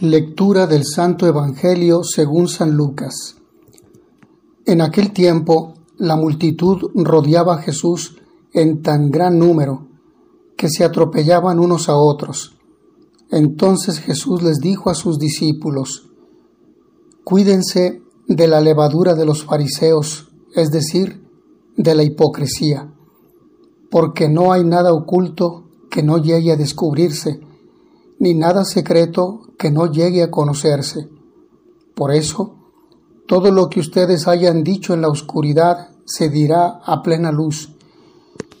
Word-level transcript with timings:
Lectura 0.00 0.66
del 0.66 0.84
Santo 0.86 1.26
Evangelio 1.26 2.02
según 2.04 2.48
San 2.48 2.70
Lucas. 2.70 3.36
En 4.64 4.80
aquel 4.80 5.12
tiempo 5.12 5.74
la 5.98 6.16
multitud 6.16 6.90
rodeaba 6.94 7.56
a 7.56 7.58
Jesús 7.58 8.16
en 8.54 8.80
tan 8.80 9.10
gran 9.10 9.38
número 9.38 9.88
que 10.56 10.70
se 10.70 10.84
atropellaban 10.84 11.60
unos 11.60 11.90
a 11.90 11.96
otros. 11.96 12.56
Entonces 13.30 13.98
Jesús 13.98 14.42
les 14.42 14.56
dijo 14.60 14.88
a 14.88 14.94
sus 14.94 15.18
discípulos, 15.18 16.08
Cuídense 17.22 18.00
de 18.26 18.48
la 18.48 18.62
levadura 18.62 19.14
de 19.14 19.26
los 19.26 19.44
fariseos, 19.44 20.30
es 20.54 20.70
decir, 20.70 21.28
de 21.76 21.94
la 21.94 22.04
hipocresía, 22.04 22.90
porque 23.90 24.30
no 24.30 24.52
hay 24.52 24.64
nada 24.64 24.94
oculto 24.94 25.64
que 25.90 26.02
no 26.02 26.16
llegue 26.16 26.52
a 26.52 26.56
descubrirse, 26.56 27.49
ni 28.20 28.34
nada 28.34 28.64
secreto 28.64 29.40
que 29.58 29.70
no 29.70 29.90
llegue 29.90 30.22
a 30.22 30.30
conocerse. 30.30 31.08
Por 31.96 32.12
eso, 32.12 32.54
todo 33.26 33.50
lo 33.50 33.68
que 33.68 33.80
ustedes 33.80 34.28
hayan 34.28 34.62
dicho 34.62 34.92
en 34.92 35.00
la 35.00 35.08
oscuridad 35.08 35.88
se 36.04 36.28
dirá 36.28 36.80
a 36.84 37.02
plena 37.02 37.32
luz, 37.32 37.74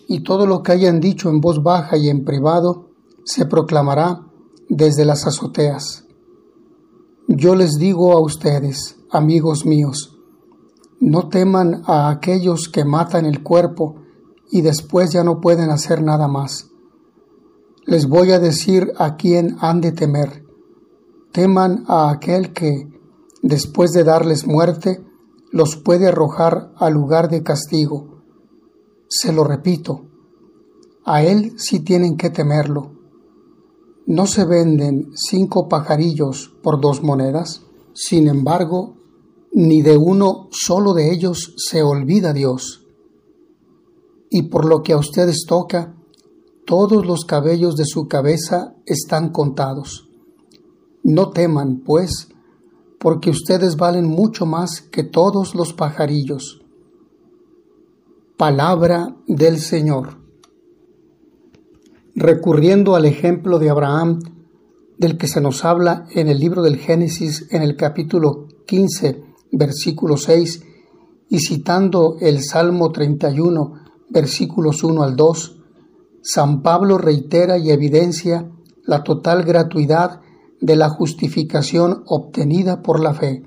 y 0.08 0.24
todo 0.24 0.46
lo 0.46 0.62
que 0.62 0.72
hayan 0.72 0.98
dicho 0.98 1.28
en 1.28 1.40
voz 1.40 1.62
baja 1.62 1.96
y 1.98 2.08
en 2.08 2.24
privado 2.24 2.88
se 3.24 3.44
proclamará 3.44 4.22
desde 4.68 5.04
las 5.04 5.26
azoteas. 5.26 6.04
Yo 7.28 7.54
les 7.54 7.72
digo 7.72 8.12
a 8.12 8.20
ustedes, 8.20 8.96
amigos 9.10 9.66
míos, 9.66 10.16
no 11.00 11.28
teman 11.28 11.82
a 11.86 12.08
aquellos 12.08 12.68
que 12.68 12.84
matan 12.84 13.26
el 13.26 13.42
cuerpo 13.42 13.96
y 14.50 14.62
después 14.62 15.12
ya 15.12 15.22
no 15.22 15.40
pueden 15.40 15.70
hacer 15.70 16.02
nada 16.02 16.28
más 16.28 16.69
les 17.90 18.06
voy 18.06 18.30
a 18.30 18.38
decir 18.38 18.92
a 18.98 19.16
quién 19.16 19.56
han 19.58 19.80
de 19.80 19.90
temer. 19.90 20.44
Teman 21.32 21.84
a 21.88 22.10
aquel 22.10 22.52
que, 22.52 22.88
después 23.42 23.90
de 23.90 24.04
darles 24.04 24.46
muerte, 24.46 25.04
los 25.50 25.74
puede 25.74 26.06
arrojar 26.06 26.70
al 26.76 26.94
lugar 26.94 27.28
de 27.28 27.42
castigo. 27.42 28.22
Se 29.08 29.32
lo 29.32 29.42
repito, 29.42 30.06
a 31.04 31.24
él 31.24 31.54
sí 31.56 31.80
tienen 31.80 32.16
que 32.16 32.30
temerlo. 32.30 32.92
¿No 34.06 34.28
se 34.28 34.44
venden 34.44 35.10
cinco 35.16 35.66
pajarillos 35.66 36.54
por 36.62 36.80
dos 36.80 37.02
monedas? 37.02 37.62
Sin 37.92 38.28
embargo, 38.28 38.98
ni 39.52 39.82
de 39.82 39.96
uno 39.96 40.46
solo 40.52 40.94
de 40.94 41.10
ellos 41.10 41.54
se 41.56 41.82
olvida 41.82 42.32
Dios. 42.32 42.86
Y 44.30 44.42
por 44.42 44.64
lo 44.64 44.84
que 44.84 44.92
a 44.92 44.96
ustedes 44.96 45.44
toca, 45.44 45.96
todos 46.70 47.04
los 47.04 47.24
cabellos 47.24 47.74
de 47.74 47.84
su 47.84 48.06
cabeza 48.06 48.76
están 48.86 49.30
contados. 49.30 50.08
No 51.02 51.30
teman, 51.30 51.80
pues, 51.84 52.28
porque 53.00 53.28
ustedes 53.28 53.76
valen 53.76 54.06
mucho 54.06 54.46
más 54.46 54.80
que 54.80 55.02
todos 55.02 55.56
los 55.56 55.72
pajarillos. 55.72 56.62
Palabra 58.36 59.16
del 59.26 59.58
Señor. 59.58 60.18
Recurriendo 62.14 62.94
al 62.94 63.04
ejemplo 63.04 63.58
de 63.58 63.68
Abraham, 63.68 64.20
del 64.96 65.18
que 65.18 65.26
se 65.26 65.40
nos 65.40 65.64
habla 65.64 66.06
en 66.12 66.28
el 66.28 66.38
libro 66.38 66.62
del 66.62 66.76
Génesis 66.76 67.48
en 67.50 67.62
el 67.62 67.74
capítulo 67.74 68.46
15, 68.68 69.24
versículo 69.50 70.16
6, 70.16 70.62
y 71.30 71.40
citando 71.40 72.16
el 72.20 72.44
Salmo 72.44 72.92
31, 72.92 73.74
versículos 74.08 74.84
1 74.84 75.02
al 75.02 75.16
2, 75.16 75.56
San 76.22 76.62
Pablo 76.62 76.98
reitera 76.98 77.58
y 77.58 77.70
evidencia 77.70 78.50
la 78.84 79.02
total 79.02 79.44
gratuidad 79.44 80.20
de 80.60 80.76
la 80.76 80.88
justificación 80.88 82.02
obtenida 82.06 82.82
por 82.82 83.00
la 83.00 83.14
fe. 83.14 83.42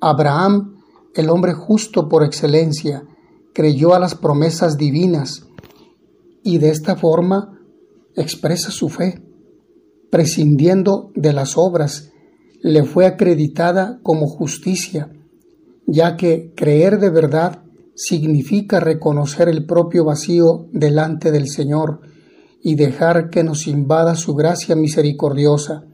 Abraham, 0.00 0.76
el 1.14 1.30
hombre 1.30 1.52
justo 1.52 2.08
por 2.08 2.24
excelencia, 2.24 3.04
creyó 3.52 3.94
a 3.94 3.98
las 3.98 4.14
promesas 4.14 4.76
divinas 4.76 5.46
y 6.42 6.58
de 6.58 6.70
esta 6.70 6.96
forma 6.96 7.58
expresa 8.16 8.70
su 8.70 8.88
fe. 8.88 9.22
Prescindiendo 10.10 11.12
de 11.14 11.32
las 11.32 11.56
obras, 11.56 12.10
le 12.62 12.84
fue 12.84 13.06
acreditada 13.06 14.00
como 14.02 14.26
justicia, 14.26 15.12
ya 15.86 16.16
que 16.16 16.52
creer 16.56 16.98
de 16.98 17.10
verdad 17.10 17.62
significa 18.02 18.80
reconocer 18.80 19.50
el 19.50 19.66
propio 19.66 20.06
vacío 20.06 20.68
delante 20.72 21.30
del 21.30 21.48
Señor 21.48 22.00
y 22.62 22.74
dejar 22.74 23.28
que 23.28 23.44
nos 23.44 23.66
invada 23.66 24.14
su 24.14 24.34
gracia 24.34 24.74
misericordiosa. 24.74 25.84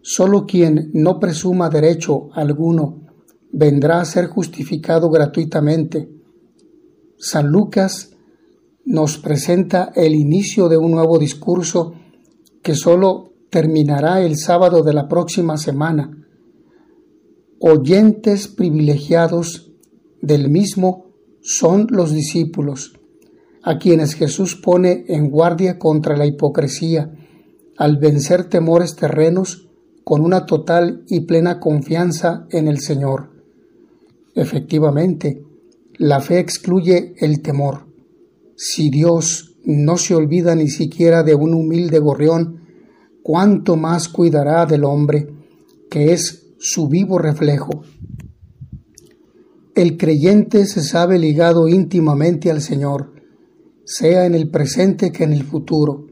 Solo 0.00 0.46
quien 0.46 0.90
no 0.94 1.18
presuma 1.18 1.70
derecho 1.70 2.28
alguno 2.34 3.02
vendrá 3.50 4.00
a 4.00 4.04
ser 4.04 4.26
justificado 4.26 5.10
gratuitamente. 5.10 6.08
San 7.18 7.48
Lucas 7.48 8.10
nos 8.84 9.18
presenta 9.18 9.90
el 9.96 10.14
inicio 10.14 10.68
de 10.68 10.76
un 10.76 10.92
nuevo 10.92 11.18
discurso 11.18 11.94
que 12.62 12.76
solo 12.76 13.32
terminará 13.50 14.22
el 14.22 14.36
sábado 14.36 14.84
de 14.84 14.94
la 14.94 15.08
próxima 15.08 15.56
semana. 15.56 16.16
Oyentes 17.58 18.46
privilegiados 18.46 19.71
del 20.22 20.48
mismo 20.48 21.12
son 21.42 21.88
los 21.90 22.12
discípulos, 22.12 22.98
a 23.62 23.78
quienes 23.78 24.14
Jesús 24.14 24.56
pone 24.56 25.04
en 25.08 25.28
guardia 25.28 25.78
contra 25.78 26.16
la 26.16 26.24
hipocresía, 26.24 27.12
al 27.76 27.98
vencer 27.98 28.44
temores 28.44 28.96
terrenos 28.96 29.68
con 30.04 30.22
una 30.22 30.46
total 30.46 31.04
y 31.08 31.20
plena 31.20 31.60
confianza 31.60 32.46
en 32.50 32.68
el 32.68 32.80
Señor. 32.80 33.30
Efectivamente, 34.34 35.44
la 35.98 36.20
fe 36.20 36.38
excluye 36.38 37.14
el 37.18 37.42
temor. 37.42 37.86
Si 38.56 38.88
Dios 38.88 39.56
no 39.64 39.96
se 39.96 40.14
olvida 40.14 40.54
ni 40.54 40.68
siquiera 40.68 41.22
de 41.22 41.34
un 41.34 41.54
humilde 41.54 41.98
gorrión, 41.98 42.60
cuánto 43.22 43.76
más 43.76 44.08
cuidará 44.08 44.66
del 44.66 44.84
hombre, 44.84 45.28
que 45.90 46.12
es 46.12 46.54
su 46.58 46.88
vivo 46.88 47.18
reflejo. 47.18 47.82
El 49.74 49.96
creyente 49.96 50.66
se 50.66 50.82
sabe 50.82 51.18
ligado 51.18 51.66
íntimamente 51.66 52.50
al 52.50 52.60
Señor, 52.60 53.14
sea 53.86 54.26
en 54.26 54.34
el 54.34 54.50
presente 54.50 55.12
que 55.12 55.24
en 55.24 55.32
el 55.32 55.44
futuro. 55.44 56.08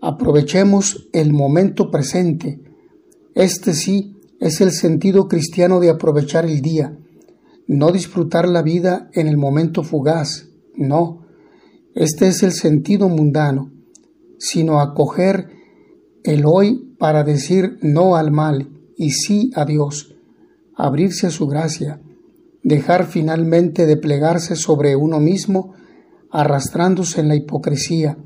Aprovechemos 0.00 1.08
el 1.12 1.32
momento 1.32 1.90
presente. 1.90 2.60
Este 3.34 3.72
sí 3.74 4.16
es 4.38 4.60
el 4.60 4.70
sentido 4.70 5.26
cristiano 5.26 5.80
de 5.80 5.90
aprovechar 5.90 6.44
el 6.44 6.60
día, 6.60 6.96
no 7.66 7.90
disfrutar 7.90 8.48
la 8.48 8.62
vida 8.62 9.10
en 9.14 9.26
el 9.26 9.36
momento 9.36 9.82
fugaz, 9.82 10.48
no. 10.76 11.26
Este 11.96 12.28
es 12.28 12.44
el 12.44 12.52
sentido 12.52 13.08
mundano, 13.08 13.72
sino 14.38 14.80
acoger 14.80 15.48
el 16.22 16.44
hoy 16.46 16.94
para 17.00 17.24
decir 17.24 17.78
no 17.82 18.14
al 18.14 18.30
mal 18.30 18.68
y 18.96 19.10
sí 19.10 19.50
a 19.56 19.64
Dios, 19.64 20.14
abrirse 20.76 21.26
a 21.26 21.30
su 21.30 21.48
gracia, 21.48 22.00
dejar 22.66 23.06
finalmente 23.06 23.86
de 23.86 23.96
plegarse 23.96 24.56
sobre 24.56 24.96
uno 24.96 25.20
mismo, 25.20 25.74
arrastrándose 26.32 27.20
en 27.20 27.28
la 27.28 27.36
hipocresía, 27.36 28.18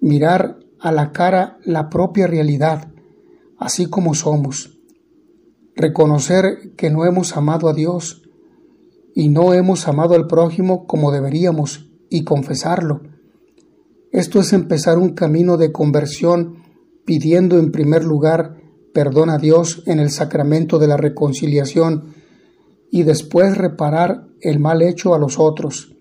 mirar 0.00 0.60
a 0.78 0.92
la 0.92 1.10
cara 1.10 1.58
la 1.64 1.88
propia 1.88 2.28
realidad, 2.28 2.92
así 3.58 3.86
como 3.86 4.14
somos, 4.14 4.78
reconocer 5.74 6.74
que 6.76 6.90
no 6.90 7.06
hemos 7.06 7.36
amado 7.36 7.68
a 7.68 7.74
Dios 7.74 8.22
y 9.16 9.30
no 9.30 9.52
hemos 9.52 9.88
amado 9.88 10.14
al 10.14 10.28
prójimo 10.28 10.86
como 10.86 11.10
deberíamos 11.10 11.90
y 12.08 12.22
confesarlo. 12.22 13.02
Esto 14.12 14.38
es 14.38 14.52
empezar 14.52 14.96
un 14.96 15.14
camino 15.14 15.56
de 15.56 15.72
conversión 15.72 16.58
pidiendo 17.04 17.58
en 17.58 17.72
primer 17.72 18.04
lugar 18.04 18.58
perdón 18.94 19.28
a 19.28 19.38
Dios 19.38 19.82
en 19.86 19.98
el 19.98 20.10
sacramento 20.10 20.78
de 20.78 20.86
la 20.86 20.96
reconciliación 20.96 22.14
y 22.90 23.02
después 23.02 23.56
reparar 23.56 24.28
el 24.40 24.60
mal 24.60 24.82
hecho 24.82 25.14
a 25.14 25.18
los 25.18 25.38
otros, 25.38 25.94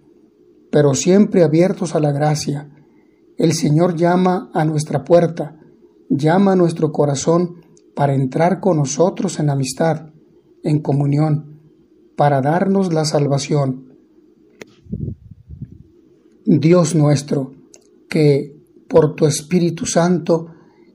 pero 0.71 0.93
siempre 0.93 1.43
abiertos 1.43 1.95
a 1.95 1.99
la 1.99 2.11
gracia. 2.11 2.69
El 3.37 3.53
Señor 3.53 3.95
llama 3.95 4.49
a 4.53 4.65
nuestra 4.65 5.03
puerta, 5.03 5.59
llama 6.09 6.53
a 6.53 6.55
nuestro 6.55 6.91
corazón 6.91 7.61
para 7.95 8.13
entrar 8.13 8.59
con 8.59 8.77
nosotros 8.77 9.39
en 9.39 9.49
amistad, 9.49 10.09
en 10.63 10.81
comunión, 10.81 11.61
para 12.15 12.41
darnos 12.41 12.93
la 12.93 13.05
salvación. 13.05 13.97
Dios 16.45 16.93
nuestro, 16.95 17.53
que 18.09 18.55
por 18.87 19.15
tu 19.15 19.25
Espíritu 19.25 19.85
Santo 19.85 20.47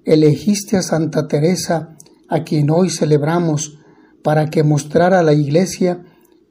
elegiste 0.05 0.77
a 0.77 0.83
Santa 0.83 1.27
Teresa, 1.27 1.97
a 2.29 2.45
quien 2.45 2.71
hoy 2.71 2.91
celebramos, 2.91 3.80
para 4.23 4.51
que 4.51 4.63
mostrara 4.63 5.21
a 5.21 5.23
la 5.23 5.33
Iglesia 5.33 6.05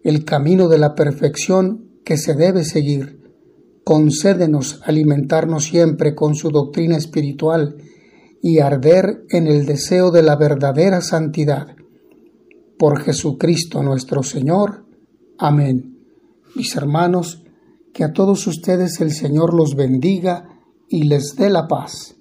el 0.04 0.26
camino 0.26 0.68
de 0.68 0.78
la 0.78 0.96
perfección 0.96 1.90
que 2.04 2.18
se 2.18 2.34
debe 2.34 2.64
seguir. 2.64 3.20
Concédenos 3.84 4.82
alimentarnos 4.84 5.66
siempre 5.66 6.16
con 6.16 6.36
su 6.36 6.50
doctrina 6.50 6.98
espiritual 6.98 7.78
y 8.42 8.60
arder 8.60 9.26
en 9.30 9.48
el 9.48 9.66
deseo 9.66 10.12
de 10.12 10.24
la 10.24 10.36
verdadera 10.36 11.02
santidad. 11.02 11.76
Por 12.78 13.02
Jesucristo 13.02 13.84
nuestro 13.84 14.24
Señor. 14.24 14.86
Amén. 15.38 15.98
Mis 16.56 16.76
hermanos, 16.76 17.44
que 17.94 18.04
a 18.04 18.14
todos 18.14 18.48
ustedes 18.48 19.02
el 19.02 19.12
Señor 19.12 19.54
los 19.54 19.76
bendiga 19.76 20.60
y 20.88 21.04
les 21.04 21.36
dé 21.36 21.50
la 21.50 21.68
paz. 21.68 22.19